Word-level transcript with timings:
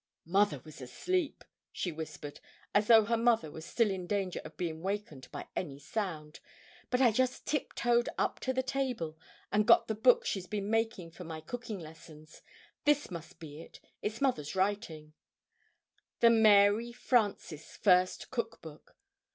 ]"Mother 0.25 0.59
was 0.65 0.81
asleep," 0.81 1.43
she 1.71 1.91
whispered 1.91 2.39
as 2.73 2.87
though 2.87 3.05
her 3.05 3.15
mother 3.15 3.51
was 3.51 3.65
still 3.67 3.91
in 3.91 4.07
danger 4.07 4.41
of 4.43 4.57
being 4.57 4.81
wakened 4.81 5.31
by 5.31 5.45
any 5.55 5.77
sound 5.77 6.39
"but 6.89 7.01
I 7.01 7.11
just 7.11 7.45
tip 7.45 7.73
toed 7.75 8.09
up 8.17 8.39
to 8.39 8.51
the 8.51 8.63
table, 8.63 9.15
and 9.51 9.67
got 9.67 9.87
the 9.87 9.93
book 9.93 10.25
she's 10.25 10.47
been 10.47 10.71
making 10.71 11.11
for 11.11 11.23
my 11.23 11.39
cooking 11.39 11.77
lessons. 11.77 12.41
This 12.83 13.11
must 13.11 13.37
be 13.39 13.61
it 13.61 13.79
it's 14.01 14.21
Mother's 14.21 14.55
writing: 14.55 15.13
'The 16.19 16.31
Mary 16.31 16.91
Frances' 16.91 17.77
First 17.77 18.31
Cook 18.31 18.59
Book.' 18.59 18.97